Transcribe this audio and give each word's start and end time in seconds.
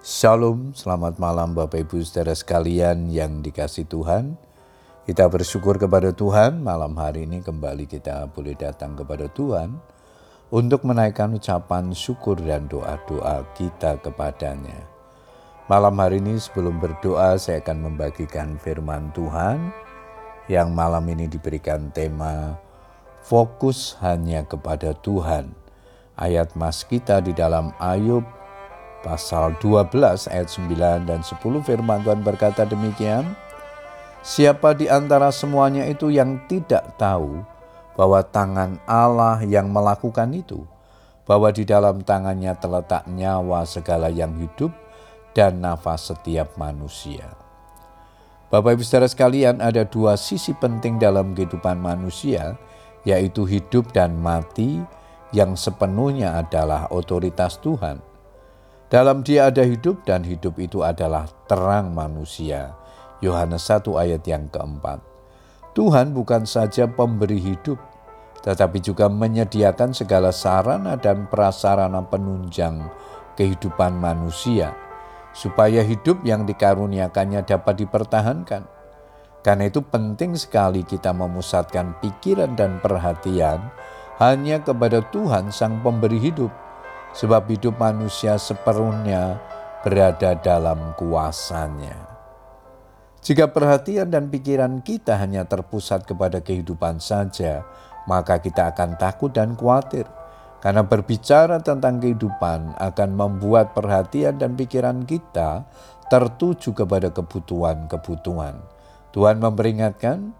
Shalom, 0.00 0.72
selamat 0.72 1.20
malam 1.20 1.52
Bapak 1.52 1.84
Ibu 1.84 2.00
saudara 2.00 2.32
sekalian 2.32 3.12
yang 3.12 3.44
dikasih 3.44 3.84
Tuhan. 3.84 4.32
Kita 5.04 5.28
bersyukur 5.28 5.76
kepada 5.76 6.08
Tuhan 6.16 6.64
malam 6.64 6.96
hari 6.96 7.28
ini 7.28 7.44
kembali 7.44 7.84
kita 7.84 8.32
boleh 8.32 8.56
datang 8.56 8.96
kepada 8.96 9.28
Tuhan 9.28 9.76
untuk 10.48 10.88
menaikkan 10.88 11.36
ucapan 11.36 11.92
syukur 11.92 12.40
dan 12.40 12.64
doa-doa 12.64 13.44
kita 13.52 14.00
kepadanya. 14.00 14.88
Malam 15.68 15.92
hari 16.00 16.24
ini 16.24 16.40
sebelum 16.40 16.80
berdoa 16.80 17.36
saya 17.36 17.60
akan 17.60 17.92
membagikan 17.92 18.56
firman 18.56 19.12
Tuhan 19.12 19.68
yang 20.48 20.72
malam 20.72 21.04
ini 21.12 21.28
diberikan 21.28 21.92
tema 21.92 22.56
fokus 23.20 24.00
hanya 24.00 24.48
kepada 24.48 24.96
Tuhan. 24.96 25.52
Ayat 26.16 26.56
mas 26.56 26.88
kita 26.88 27.20
di 27.20 27.36
dalam 27.36 27.76
Ayub 27.76 28.39
pasal 29.00 29.56
12 29.58 30.30
ayat 30.30 30.48
9 30.48 31.08
dan 31.08 31.20
10 31.20 31.36
firman 31.64 32.00
Tuhan 32.04 32.20
berkata 32.20 32.64
demikian, 32.68 33.24
Siapa 34.20 34.76
di 34.76 34.84
antara 34.84 35.32
semuanya 35.32 35.88
itu 35.88 36.12
yang 36.12 36.44
tidak 36.44 37.00
tahu 37.00 37.40
bahwa 37.96 38.20
tangan 38.20 38.76
Allah 38.84 39.40
yang 39.40 39.72
melakukan 39.72 40.28
itu, 40.36 40.68
bahwa 41.24 41.48
di 41.48 41.64
dalam 41.64 42.04
tangannya 42.04 42.52
terletak 42.60 43.08
nyawa 43.08 43.64
segala 43.64 44.12
yang 44.12 44.36
hidup 44.36 44.72
dan 45.32 45.64
nafas 45.64 46.12
setiap 46.12 46.52
manusia. 46.60 47.32
Bapak 48.52 48.76
Ibu 48.76 48.82
Saudara 48.82 49.06
sekalian, 49.06 49.62
ada 49.62 49.86
dua 49.86 50.18
sisi 50.18 50.50
penting 50.58 50.98
dalam 50.98 51.32
kehidupan 51.38 51.78
manusia, 51.78 52.58
yaitu 53.06 53.46
hidup 53.46 53.94
dan 53.94 54.18
mati 54.18 54.82
yang 55.30 55.54
sepenuhnya 55.54 56.34
adalah 56.34 56.90
otoritas 56.90 57.62
Tuhan. 57.62 58.09
Dalam 58.90 59.22
dia 59.22 59.54
ada 59.54 59.62
hidup 59.62 60.02
dan 60.02 60.26
hidup 60.26 60.58
itu 60.58 60.82
adalah 60.82 61.30
terang 61.46 61.94
manusia. 61.94 62.74
Yohanes 63.22 63.70
1 63.70 63.86
ayat 63.94 64.26
yang 64.26 64.50
keempat. 64.50 64.98
Tuhan 65.78 66.10
bukan 66.10 66.42
saja 66.42 66.90
pemberi 66.90 67.38
hidup, 67.38 67.78
tetapi 68.42 68.82
juga 68.82 69.06
menyediakan 69.06 69.94
segala 69.94 70.34
sarana 70.34 70.98
dan 70.98 71.30
prasarana 71.30 72.02
penunjang 72.02 72.90
kehidupan 73.38 73.94
manusia, 73.94 74.74
supaya 75.30 75.86
hidup 75.86 76.26
yang 76.26 76.42
dikaruniakannya 76.42 77.46
dapat 77.46 77.86
dipertahankan. 77.86 78.66
Karena 79.46 79.70
itu 79.70 79.86
penting 79.86 80.34
sekali 80.34 80.82
kita 80.82 81.14
memusatkan 81.14 81.94
pikiran 82.02 82.58
dan 82.58 82.82
perhatian 82.82 83.70
hanya 84.18 84.58
kepada 84.66 84.98
Tuhan 85.14 85.54
Sang 85.54 85.78
Pemberi 85.78 86.18
Hidup, 86.18 86.50
sebab 87.14 87.46
hidup 87.50 87.76
manusia 87.78 88.38
sepenuhnya 88.38 89.38
berada 89.82 90.36
dalam 90.38 90.92
kuasanya. 90.96 92.10
Jika 93.20 93.52
perhatian 93.52 94.08
dan 94.08 94.32
pikiran 94.32 94.80
kita 94.80 95.20
hanya 95.20 95.44
terpusat 95.44 96.08
kepada 96.08 96.40
kehidupan 96.40 97.04
saja, 97.04 97.68
maka 98.08 98.40
kita 98.40 98.72
akan 98.72 98.96
takut 98.96 99.28
dan 99.28 99.52
khawatir. 99.56 100.08
Karena 100.60 100.84
berbicara 100.84 101.60
tentang 101.64 102.00
kehidupan 102.04 102.76
akan 102.76 103.10
membuat 103.16 103.72
perhatian 103.72 104.36
dan 104.36 104.56
pikiran 104.56 105.08
kita 105.08 105.64
tertuju 106.12 106.76
kepada 106.76 107.08
kebutuhan-kebutuhan. 107.12 108.60
Tuhan 109.12 109.40
memperingatkan, 109.40 110.36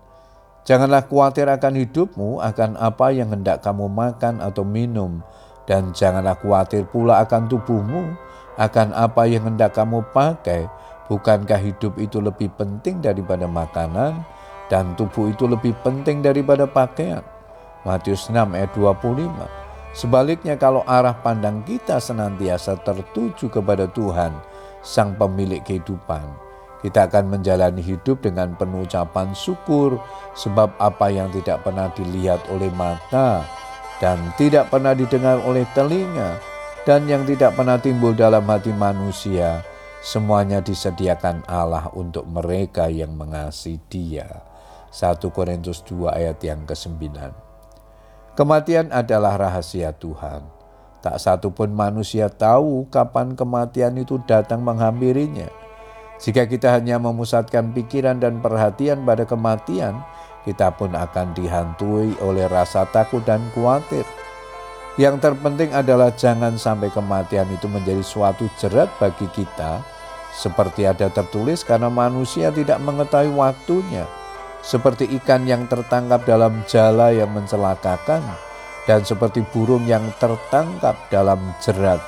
janganlah 0.69 1.09
khawatir 1.09 1.49
akan 1.49 1.73
hidupmu, 1.85 2.41
akan 2.45 2.77
apa 2.77 3.17
yang 3.17 3.33
hendak 3.33 3.65
kamu 3.65 3.89
makan 3.89 4.45
atau 4.45 4.61
minum, 4.61 5.25
dan 5.71 5.95
janganlah 5.95 6.35
khawatir 6.35 6.83
pula 6.91 7.23
akan 7.23 7.47
tubuhmu, 7.47 8.11
akan 8.59 8.91
apa 8.91 9.23
yang 9.31 9.47
hendak 9.47 9.71
kamu 9.79 10.03
pakai. 10.11 10.67
Bukankah 11.07 11.63
hidup 11.63 11.95
itu 12.03 12.19
lebih 12.19 12.51
penting 12.59 12.99
daripada 12.99 13.47
makanan 13.47 14.27
dan 14.67 14.99
tubuh 14.99 15.31
itu 15.31 15.47
lebih 15.47 15.79
penting 15.87 16.27
daripada 16.27 16.67
pakaian? 16.67 17.23
Matius 17.87 18.27
6 18.27 18.35
ayat 18.51 18.71
25. 18.75 19.31
Sebaliknya 19.95 20.59
kalau 20.59 20.83
arah 20.87 21.15
pandang 21.15 21.63
kita 21.63 22.03
senantiasa 22.03 22.79
tertuju 22.83 23.47
kepada 23.47 23.87
Tuhan, 23.91 24.35
Sang 24.83 25.15
Pemilik 25.19 25.63
kehidupan, 25.63 26.23
kita 26.83 27.11
akan 27.11 27.39
menjalani 27.39 27.83
hidup 27.83 28.23
dengan 28.23 28.55
penuh 28.55 28.87
ucapan 28.87 29.35
syukur 29.35 29.99
sebab 30.35 30.71
apa 30.79 31.11
yang 31.11 31.31
tidak 31.35 31.63
pernah 31.67 31.91
dilihat 31.95 32.39
oleh 32.55 32.71
mata, 32.71 33.43
dan 34.01 34.33
tidak 34.41 34.73
pernah 34.73 34.97
didengar 34.97 35.39
oleh 35.45 35.69
telinga 35.77 36.41
dan 36.89 37.05
yang 37.05 37.29
tidak 37.29 37.53
pernah 37.53 37.77
timbul 37.77 38.17
dalam 38.17 38.43
hati 38.49 38.73
manusia, 38.73 39.61
semuanya 40.01 40.65
disediakan 40.65 41.45
Allah 41.45 41.93
untuk 41.93 42.25
mereka 42.25 42.89
yang 42.89 43.13
mengasihi 43.13 43.77
Dia. 43.93 44.27
1 44.91 45.23
Korintus 45.31 45.87
2 45.87 46.11
ayat 46.11 46.43
yang 46.43 46.67
ke-9. 46.67 47.15
Kematian 48.35 48.91
adalah 48.91 49.39
rahasia 49.39 49.95
Tuhan. 49.95 50.43
Tak 51.05 51.17
satu 51.21 51.55
pun 51.55 51.71
manusia 51.71 52.27
tahu 52.27 52.91
kapan 52.91 53.39
kematian 53.39 53.95
itu 54.01 54.19
datang 54.27 54.65
menghampirinya. 54.65 55.47
Jika 56.21 56.45
kita 56.45 56.77
hanya 56.77 57.01
memusatkan 57.01 57.73
pikiran 57.73 58.21
dan 58.21 58.45
perhatian 58.45 59.05
pada 59.09 59.25
kematian, 59.25 60.05
kita 60.45 60.73
pun 60.73 60.97
akan 60.97 61.37
dihantui 61.37 62.17
oleh 62.25 62.49
rasa 62.49 62.89
takut 62.89 63.21
dan 63.25 63.45
khawatir. 63.53 64.05
Yang 64.99 65.23
terpenting 65.23 65.71
adalah 65.73 66.13
jangan 66.13 66.59
sampai 66.61 66.91
kematian 66.93 67.49
itu 67.53 67.71
menjadi 67.71 68.03
suatu 68.05 68.51
jerat 68.61 68.91
bagi 69.01 69.29
kita, 69.33 69.81
seperti 70.35 70.85
ada 70.85 71.09
tertulis 71.09 71.63
karena 71.65 71.89
manusia 71.89 72.53
tidak 72.53 72.83
mengetahui 72.83 73.33
waktunya, 73.33 74.05
seperti 74.61 75.09
ikan 75.21 75.47
yang 75.49 75.65
tertangkap 75.71 76.27
dalam 76.27 76.61
jala 76.69 77.15
yang 77.15 77.31
mencelakakan, 77.33 78.21
dan 78.85 79.01
seperti 79.07 79.47
burung 79.55 79.87
yang 79.87 80.05
tertangkap 80.19 80.99
dalam 81.09 81.39
jerat. 81.63 82.03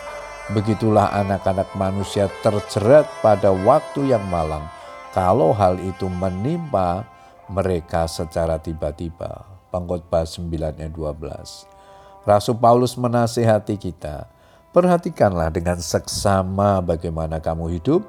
Begitulah 0.50 1.14
anak-anak 1.14 1.70
manusia 1.78 2.26
terjerat 2.42 3.06
pada 3.22 3.54
waktu 3.54 4.10
yang 4.10 4.24
malang. 4.26 4.66
Kalau 5.14 5.54
hal 5.54 5.78
itu 5.78 6.10
menimpa 6.10 7.06
mereka 7.52 8.08
secara 8.08 8.56
tiba-tiba. 8.56 9.44
Pengkhotbah 9.68 10.24
9 10.24 10.80
ayat 10.80 10.92
12. 10.92 11.68
Rasul 12.24 12.56
Paulus 12.56 12.96
menasihati 12.96 13.76
kita, 13.76 14.28
perhatikanlah 14.72 15.52
dengan 15.52 15.76
seksama 15.76 16.80
bagaimana 16.80 17.42
kamu 17.44 17.76
hidup, 17.76 18.04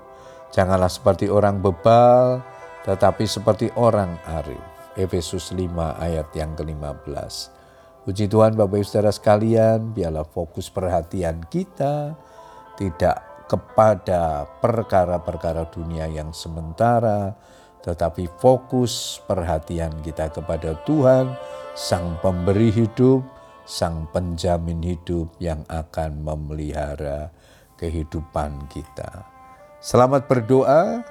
janganlah 0.56 0.92
seperti 0.92 1.28
orang 1.28 1.60
bebal, 1.60 2.40
tetapi 2.88 3.28
seperti 3.28 3.68
orang 3.76 4.16
arif. 4.28 4.62
Efesus 4.94 5.50
5 5.50 5.74
ayat 5.98 6.30
yang 6.38 6.54
ke-15. 6.54 7.50
Puji 8.06 8.30
Tuhan 8.30 8.54
Bapak 8.54 8.78
Ibu 8.78 8.86
Saudara 8.86 9.10
sekalian, 9.10 9.96
biarlah 9.96 10.28
fokus 10.28 10.70
perhatian 10.70 11.42
kita 11.50 12.14
tidak 12.78 13.48
kepada 13.50 14.46
perkara-perkara 14.62 15.72
dunia 15.74 16.06
yang 16.12 16.30
sementara, 16.36 17.34
tetapi 17.84 18.32
fokus 18.40 19.20
perhatian 19.28 19.92
kita 20.02 20.32
kepada 20.32 20.80
Tuhan, 20.88 21.36
Sang 21.76 22.16
Pemberi 22.24 22.72
hidup, 22.72 23.22
Sang 23.68 24.08
Penjamin 24.10 24.80
hidup 24.80 25.36
yang 25.44 25.68
akan 25.68 26.24
memelihara 26.24 27.36
kehidupan 27.76 28.72
kita. 28.72 29.28
Selamat 29.84 30.32
berdoa, 30.32 31.04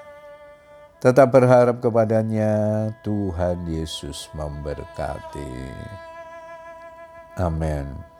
tetap 0.97 1.29
berharap 1.29 1.77
kepadanya, 1.77 2.89
Tuhan 3.05 3.69
Yesus 3.69 4.33
memberkati. 4.33 5.69
Amin. 7.37 8.12